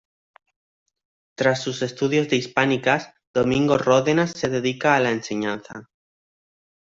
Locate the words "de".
2.27-2.35